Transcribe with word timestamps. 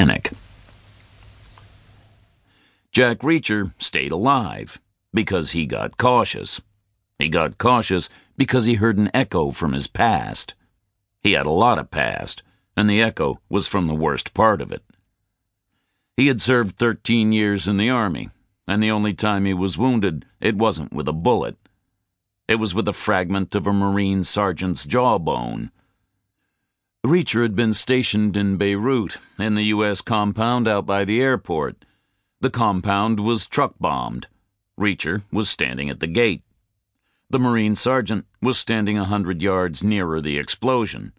panic. 0.00 0.30
Jack 2.90 3.18
Reacher 3.18 3.74
stayed 3.76 4.12
alive 4.12 4.80
because 5.12 5.50
he 5.50 5.66
got 5.66 5.98
cautious. 5.98 6.62
He 7.18 7.28
got 7.28 7.58
cautious 7.58 8.08
because 8.34 8.64
he 8.64 8.74
heard 8.76 8.96
an 8.96 9.10
echo 9.12 9.50
from 9.50 9.74
his 9.74 9.88
past. 9.88 10.54
He 11.22 11.32
had 11.32 11.44
a 11.44 11.50
lot 11.50 11.78
of 11.78 11.90
past, 11.90 12.42
and 12.74 12.88
the 12.88 13.02
echo 13.02 13.42
was 13.50 13.68
from 13.68 13.84
the 13.84 13.94
worst 13.94 14.32
part 14.32 14.62
of 14.62 14.72
it. 14.72 14.82
He 16.16 16.28
had 16.28 16.40
served 16.40 16.78
13 16.78 17.32
years 17.32 17.68
in 17.68 17.76
the 17.76 17.90
Army, 17.90 18.30
and 18.66 18.82
the 18.82 18.90
only 18.90 19.12
time 19.12 19.44
he 19.44 19.52
was 19.52 19.76
wounded, 19.76 20.24
it 20.40 20.56
wasn't 20.56 20.94
with 20.94 21.08
a 21.08 21.12
bullet. 21.12 21.58
It 22.48 22.54
was 22.54 22.74
with 22.74 22.88
a 22.88 22.94
fragment 22.94 23.54
of 23.54 23.66
a 23.66 23.72
Marine 23.74 24.24
sergeant's 24.24 24.86
jawbone. 24.86 25.70
Reacher 27.04 27.40
had 27.40 27.56
been 27.56 27.72
stationed 27.72 28.36
in 28.36 28.58
Beirut, 28.58 29.16
in 29.38 29.54
the 29.54 29.64
U.S. 29.64 30.02
compound 30.02 30.68
out 30.68 30.84
by 30.84 31.06
the 31.06 31.22
airport. 31.22 31.86
The 32.42 32.50
compound 32.50 33.20
was 33.20 33.46
truck 33.46 33.74
bombed. 33.80 34.26
Reacher 34.78 35.22
was 35.32 35.48
standing 35.48 35.88
at 35.88 36.00
the 36.00 36.06
gate. 36.06 36.42
The 37.30 37.38
Marine 37.38 37.74
sergeant 37.74 38.26
was 38.42 38.58
standing 38.58 38.98
a 38.98 39.04
hundred 39.04 39.40
yards 39.40 39.82
nearer 39.82 40.20
the 40.20 40.36
explosion. 40.36 41.14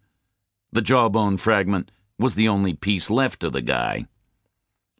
The 0.72 0.84
jawbone 0.84 1.38
fragment 1.38 1.90
was 2.20 2.36
the 2.36 2.48
only 2.48 2.76
piece 2.76 3.10
left 3.10 3.44
of 3.44 3.54
the 3.54 3.62
guy. 3.62 4.06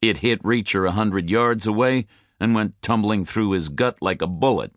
It 0.02 0.18
hit 0.18 0.42
Reacher 0.42 0.88
a 0.88 0.94
hundred 0.94 1.30
yards 1.30 1.68
away 1.68 2.08
and 2.40 2.56
went 2.56 2.82
tumbling 2.82 3.24
through 3.24 3.52
his 3.52 3.70
gut 3.70 4.02
like 4.02 4.24
a 4.24 4.28
bullet. 4.28 4.74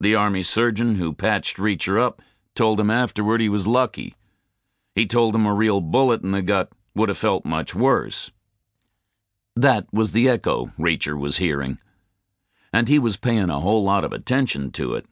The 0.00 0.16
army 0.16 0.42
surgeon 0.42 0.96
who 0.96 1.12
patched 1.12 1.58
Reacher 1.58 2.00
up 2.00 2.20
told 2.56 2.80
him 2.80 2.90
afterward 2.90 3.40
he 3.40 3.48
was 3.48 3.68
lucky. 3.68 4.16
He 4.96 5.06
told 5.06 5.34
him 5.34 5.44
a 5.44 5.52
real 5.52 5.82
bullet 5.82 6.22
in 6.22 6.30
the 6.30 6.40
gut 6.40 6.72
would 6.94 7.10
have 7.10 7.18
felt 7.18 7.44
much 7.44 7.74
worse. 7.74 8.30
That 9.54 9.86
was 9.92 10.12
the 10.12 10.26
echo 10.26 10.72
Reacher 10.78 11.20
was 11.20 11.36
hearing. 11.36 11.78
And 12.72 12.88
he 12.88 12.98
was 12.98 13.18
paying 13.18 13.50
a 13.50 13.60
whole 13.60 13.84
lot 13.84 14.04
of 14.04 14.14
attention 14.14 14.72
to 14.72 14.94
it. 14.94 15.04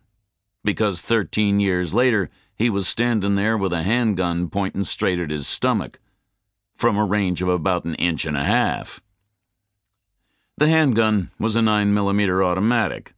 Because 0.64 1.02
13 1.02 1.60
years 1.60 1.92
later, 1.92 2.30
he 2.56 2.70
was 2.70 2.88
standing 2.88 3.34
there 3.34 3.58
with 3.58 3.74
a 3.74 3.82
handgun 3.82 4.48
pointing 4.48 4.84
straight 4.84 5.18
at 5.18 5.30
his 5.30 5.46
stomach, 5.46 6.00
from 6.74 6.96
a 6.96 7.04
range 7.04 7.42
of 7.42 7.48
about 7.48 7.84
an 7.84 7.94
inch 7.96 8.24
and 8.24 8.38
a 8.38 8.44
half. 8.44 9.02
The 10.56 10.68
handgun 10.68 11.30
was 11.38 11.56
a 11.56 11.60
9mm 11.60 12.42
automatic. 12.42 13.12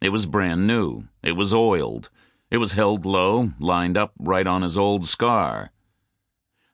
It 0.00 0.10
was 0.10 0.26
brand 0.26 0.68
new. 0.68 1.08
It 1.20 1.32
was 1.32 1.52
oiled. 1.52 2.10
It 2.48 2.58
was 2.58 2.74
held 2.74 3.04
low, 3.04 3.50
lined 3.58 3.96
up 3.96 4.12
right 4.20 4.46
on 4.46 4.62
his 4.62 4.78
old 4.78 5.04
scar. 5.04 5.72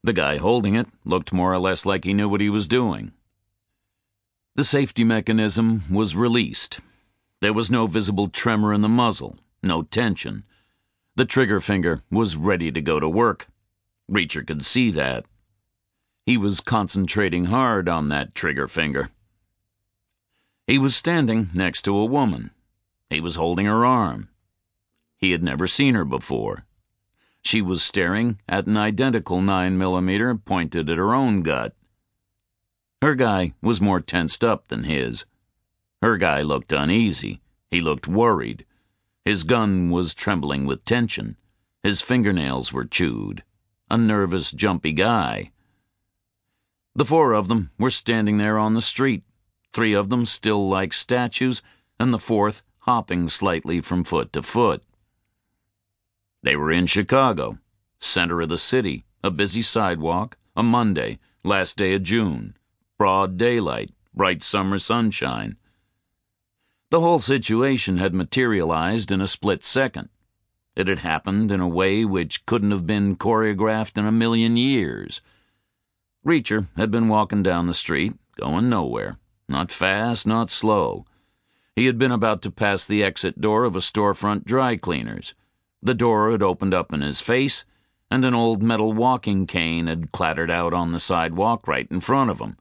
The 0.08 0.14
guy 0.14 0.38
holding 0.38 0.74
it 0.74 0.86
looked 1.04 1.34
more 1.34 1.52
or 1.52 1.58
less 1.58 1.84
like 1.84 2.04
he 2.04 2.14
knew 2.14 2.30
what 2.30 2.40
he 2.40 2.48
was 2.48 2.66
doing. 2.66 3.12
The 4.54 4.64
safety 4.64 5.04
mechanism 5.04 5.82
was 5.90 6.16
released. 6.16 6.80
There 7.42 7.52
was 7.52 7.70
no 7.70 7.86
visible 7.86 8.30
tremor 8.30 8.72
in 8.72 8.80
the 8.80 8.88
muzzle, 8.88 9.36
no 9.62 9.82
tension. 9.82 10.44
The 11.14 11.26
trigger 11.26 11.60
finger 11.60 12.00
was 12.10 12.36
ready 12.36 12.72
to 12.72 12.80
go 12.80 12.98
to 12.98 13.06
work. 13.06 13.48
Reacher 14.10 14.46
could 14.46 14.64
see 14.64 14.90
that. 14.92 15.26
He 16.24 16.38
was 16.38 16.62
concentrating 16.62 17.44
hard 17.44 17.86
on 17.86 18.08
that 18.08 18.34
trigger 18.34 18.66
finger. 18.66 19.10
He 20.66 20.78
was 20.78 20.96
standing 20.96 21.50
next 21.52 21.82
to 21.82 21.94
a 21.94 22.06
woman. 22.06 22.50
He 23.10 23.20
was 23.20 23.34
holding 23.34 23.66
her 23.66 23.84
arm. 23.84 24.30
He 25.18 25.32
had 25.32 25.42
never 25.42 25.66
seen 25.66 25.94
her 25.94 26.06
before. 26.06 26.64
She 27.42 27.62
was 27.62 27.83
staring 27.83 28.39
at 28.48 28.67
an 28.67 28.77
identical 28.77 29.41
9 29.41 29.78
millimeter 29.78 30.34
pointed 30.34 30.91
at 30.91 30.98
her 30.98 31.14
own 31.14 31.42
gut. 31.42 31.75
Her 33.00 33.14
guy 33.14 33.55
was 33.62 33.81
more 33.81 34.00
tensed 34.00 34.44
up 34.44 34.69
than 34.69 34.84
his. 34.84 35.25
Her 36.03 36.16
guy 36.16 36.42
looked 36.42 36.72
uneasy. 36.72 37.41
He 37.70 37.81
looked 37.81 38.09
worried. 38.09 38.64
His 39.25 39.44
gun 39.44 39.91
was 39.91 40.14
trembling 40.14 40.66
with 40.66 40.84
tension. 40.84 41.37
His 41.82 42.03
fingernails 42.03 42.72
were 42.72 42.84
chewed. 42.84 43.44
A 43.91 43.97
nervous, 43.97 44.53
jumpy 44.53 44.93
guy. 44.93 45.50
The 46.94 47.04
four 47.04 47.32
of 47.32 47.48
them 47.48 47.71
were 47.78 47.91
standing 47.91 48.38
there 48.38 48.59
on 48.59 48.75
the 48.75 48.82
street, 48.82 49.22
three 49.72 49.93
of 49.93 50.09
them 50.09 50.27
still 50.27 50.69
like 50.69 50.93
statues, 50.93 51.62
and 52.00 52.12
the 52.12 52.19
fourth 52.19 52.62
hopping 52.81 53.28
slightly 53.28 53.81
from 53.81 54.03
foot 54.03 54.32
to 54.32 54.43
foot. 54.43 54.82
They 56.43 56.56
were 56.56 56.71
in 56.71 56.87
Chicago, 56.87 57.59
center 58.00 58.41
of 58.41 58.49
the 58.49 58.59
city, 58.59 59.04
a 59.25 59.31
busy 59.31 59.62
sidewalk, 59.62 60.37
a 60.56 60.62
Monday, 60.62 61.19
last 61.44 61.76
day 61.76 61.94
of 61.94 62.03
June, 62.03 62.56
broad 62.97 63.37
daylight, 63.37 63.91
bright 64.15 64.43
summer 64.43 64.78
sunshine. 64.78 65.56
The 66.91 67.00
whole 67.00 67.19
situation 67.19 67.98
had 67.98 68.15
materialized 68.15 69.10
in 69.10 69.21
a 69.21 69.27
split 69.27 69.65
second. 69.65 70.09
It 70.75 70.87
had 70.87 71.00
happened 71.00 71.50
in 71.50 71.60
a 71.60 71.69
way 71.69 72.04
which 72.04 72.47
couldn't 72.47 72.71
have 72.71 72.87
been 72.87 73.16
choreographed 73.16 73.98
in 73.98 74.06
a 74.06 74.12
million 74.12 74.56
years. 74.56 75.21
Reacher 76.25 76.69
had 76.77 76.91
been 76.91 77.09
walking 77.09 77.43
down 77.43 77.66
the 77.66 77.75
street, 77.75 78.15
going 78.37 78.69
nowhere. 78.69 79.19
Not 79.48 79.72
fast, 79.72 80.27
not 80.27 80.50
slow. 80.50 81.04
He 81.75 81.87
had 81.87 81.98
been 81.98 82.12
about 82.12 82.43
to 82.43 82.50
pass 82.50 82.87
the 82.87 83.03
exit 83.03 83.41
door 83.41 83.65
of 83.65 83.75
a 83.75 83.81
storefront 83.81 84.44
dry 84.44 84.77
cleaner's. 84.77 85.34
The 85.83 85.94
door 85.94 86.31
had 86.31 86.43
opened 86.43 86.75
up 86.75 86.93
in 86.93 87.00
his 87.00 87.21
face, 87.21 87.65
and 88.11 88.25
an 88.25 88.34
old 88.34 88.62
metal 88.62 88.93
walking 88.93 89.47
cane 89.47 89.87
had 89.87 90.12
clattered 90.12 90.50
out 90.50 90.72
on 90.72 90.93
the 90.93 91.00
sidewalk 91.00 91.69
right 91.69 91.87
in 91.91 92.00
front 92.00 92.31
of 92.31 92.41
him. 92.41 92.56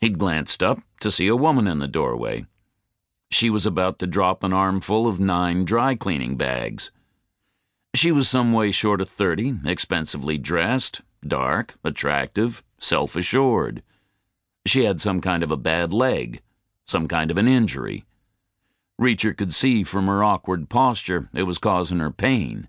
He'd 0.00 0.18
glanced 0.18 0.62
up 0.62 0.80
to 1.00 1.10
see 1.10 1.26
a 1.28 1.36
woman 1.36 1.66
in 1.66 1.78
the 1.78 1.88
doorway. 1.88 2.46
She 3.30 3.50
was 3.50 3.66
about 3.66 3.98
to 3.98 4.06
drop 4.06 4.44
an 4.44 4.52
armful 4.52 5.08
of 5.08 5.18
nine 5.18 5.64
dry 5.64 5.94
cleaning 5.94 6.36
bags. 6.36 6.90
She 7.94 8.12
was 8.12 8.28
some 8.28 8.52
way 8.52 8.70
short 8.70 9.00
of 9.00 9.08
thirty, 9.08 9.54
expensively 9.64 10.38
dressed, 10.38 11.00
dark, 11.26 11.74
attractive, 11.84 12.62
self 12.78 13.16
assured. 13.16 13.82
She 14.66 14.84
had 14.84 15.00
some 15.00 15.20
kind 15.20 15.42
of 15.42 15.50
a 15.50 15.56
bad 15.56 15.92
leg, 15.92 16.42
some 16.86 17.08
kind 17.08 17.30
of 17.30 17.38
an 17.38 17.48
injury. 17.48 18.04
Reacher 19.00 19.36
could 19.36 19.52
see 19.52 19.82
from 19.82 20.06
her 20.06 20.22
awkward 20.22 20.68
posture 20.68 21.28
it 21.34 21.42
was 21.44 21.58
causing 21.58 21.98
her 21.98 22.10
pain. 22.10 22.68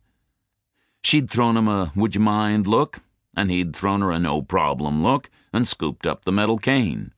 She'd 1.04 1.30
thrown 1.30 1.56
him 1.56 1.68
a 1.68 1.92
would 1.96 2.16
you 2.16 2.22
mind 2.22 2.66
look, 2.66 3.02
and 3.38 3.52
he'd 3.52 3.76
thrown 3.76 4.02
her 4.02 4.12
a 4.12 4.18
no 4.18 4.42
problem 4.42 5.04
look 5.04 5.30
and 5.54 5.68
scooped 5.68 6.08
up 6.08 6.26
the 6.26 6.32
metal 6.32 6.58
cane. 6.58 7.14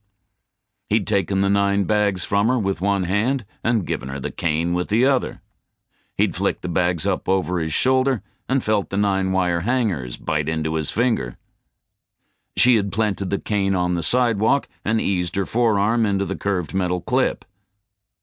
He'd 0.90 1.06
taken 1.06 1.40
the 1.40 1.50
nine 1.50 1.84
bags 1.84 2.24
from 2.24 2.48
her 2.48 2.58
with 2.58 2.80
one 2.80 3.04
hand 3.04 3.44
and 3.64 3.86
given 3.86 4.08
her 4.08 4.20
the 4.20 4.30
cane 4.30 4.74
with 4.74 4.88
the 4.88 5.06
other. 5.06 5.40
He'd 6.16 6.36
flicked 6.36 6.62
the 6.62 6.68
bags 6.68 7.06
up 7.06 7.28
over 7.28 7.58
his 7.58 7.72
shoulder 7.72 8.22
and 8.48 8.64
felt 8.64 8.90
the 8.90 8.96
nine 8.96 9.32
wire 9.32 9.60
hangers 9.60 10.16
bite 10.16 10.48
into 10.48 10.74
his 10.74 10.90
finger. 10.90 11.36
She 12.56 12.76
had 12.76 12.90
planted 12.90 13.30
the 13.30 13.38
cane 13.38 13.74
on 13.74 13.94
the 13.94 14.02
sidewalk 14.02 14.68
and 14.84 15.00
eased 15.00 15.36
her 15.36 15.46
forearm 15.46 16.04
into 16.04 16.24
the 16.24 16.36
curved 16.36 16.74
metal 16.74 17.00
clip. 17.00 17.44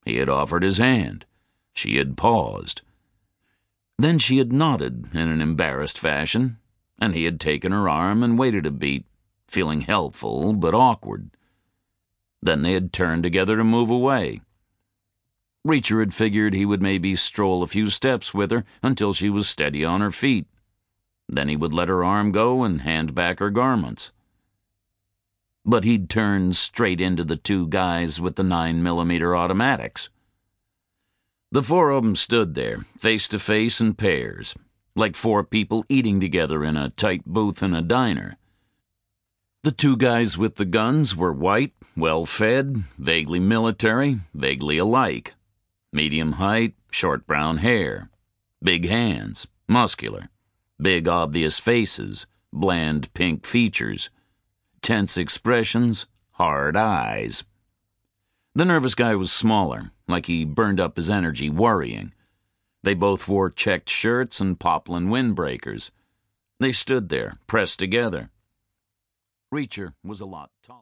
He 0.06 0.18
had 0.18 0.30
offered 0.30 0.64
his 0.64 0.78
hand. 0.78 1.26
She 1.74 1.98
had 1.98 2.16
paused. 2.16 2.84
Then 3.98 4.20
she 4.20 4.38
had 4.38 4.54
nodded 4.54 5.10
in 5.14 5.28
an 5.28 5.42
embarrassed 5.42 5.98
fashion, 5.98 6.58
and 7.00 7.16
he 7.16 7.26
had 7.26 7.40
taken 7.40 7.72
her 7.72 7.90
arm 7.90 8.22
and 8.22 8.38
waited 8.38 8.66
a 8.66 8.72
beat, 8.72 9.06
feeling 9.48 9.82
helpful 9.82 10.54
but 10.54 10.76
awkward. 10.76 11.32
Then 12.42 12.62
they 12.62 12.74
had 12.74 12.94
turned 12.94 13.24
together 13.24 13.58
to 13.58 13.64
move 13.64 13.90
away. 13.90 14.42
Reacher 15.66 16.00
had 16.00 16.14
figured 16.14 16.54
he 16.54 16.66
would 16.66 16.82
maybe 16.82 17.16
stroll 17.16 17.64
a 17.64 17.68
few 17.68 17.90
steps 17.90 18.34
with 18.34 18.52
her 18.52 18.64
until 18.84 19.14
she 19.14 19.32
was 19.32 19.50
steady 19.50 19.84
on 19.84 20.02
her 20.02 20.12
feet. 20.12 20.46
Then 21.28 21.50
he 21.50 21.56
would 21.56 21.74
let 21.74 21.88
her 21.88 22.04
arm 22.04 22.32
go 22.32 22.64
and 22.64 22.82
hand 22.82 23.16
back 23.16 23.40
her 23.40 23.50
garments 23.50 24.12
but 25.66 25.84
he'd 25.84 26.10
turned 26.10 26.56
straight 26.56 27.02
into 27.02 27.24
the 27.24 27.36
two 27.36 27.68
guys 27.68 28.22
with 28.22 28.36
the 28.36 28.44
9 28.44 28.84
millimeter 28.84 29.36
automatics. 29.36 30.10
The 31.52 31.64
four 31.64 31.90
of 31.90 32.04
them 32.04 32.16
stood 32.16 32.54
there, 32.54 32.86
face 32.98 33.28
to 33.30 33.40
face 33.40 33.82
in 33.82 33.96
pairs, 33.96 34.56
like 34.96 35.16
four 35.16 35.44
people 35.44 35.84
eating 35.90 36.20
together 36.20 36.64
in 36.64 36.78
a 36.78 36.92
tight 36.92 37.26
booth 37.26 37.64
in 37.64 37.74
a 37.74 37.82
diner. 37.82 38.38
The 39.64 39.72
two 39.72 39.98
guys 39.98 40.38
with 40.38 40.56
the 40.56 40.66
guns 40.66 41.16
were 41.16 41.34
white, 41.34 41.74
well 41.98 42.28
fed, 42.28 42.84
vaguely 43.00 43.40
military, 43.40 44.20
vaguely 44.34 44.78
alike. 44.78 45.34
Medium 45.92 46.34
height, 46.34 46.76
short 46.92 47.26
brown 47.26 47.58
hair. 47.58 48.10
Big 48.62 48.88
hands, 48.88 49.48
muscular. 49.68 50.30
Big 50.80 51.08
obvious 51.08 51.58
faces, 51.58 52.28
bland 52.52 53.12
pink 53.14 53.46
features 53.46 54.10
tense 54.86 55.18
expressions, 55.18 56.06
hard 56.34 56.78
eyes. 56.78 57.44
The 58.54 58.66
nervous 58.66 58.94
guy 58.94 59.16
was 59.16 59.32
smaller, 59.32 59.90
like 60.08 60.28
he 60.28 60.46
burned 60.46 60.80
up 60.80 60.96
his 60.96 61.10
energy 61.10 61.50
worrying. 61.50 62.14
They 62.84 62.94
both 62.94 63.28
wore 63.28 63.50
checked 63.50 63.90
shirts 63.90 64.40
and 64.40 64.60
poplin 64.60 65.08
windbreakers. 65.08 65.90
They 66.60 66.72
stood 66.72 67.10
there, 67.10 67.40
pressed 67.48 67.80
together. 67.80 68.30
Reacher 69.52 69.96
was 70.04 70.22
a 70.22 70.28
lot 70.28 70.52
taller. 70.62 70.74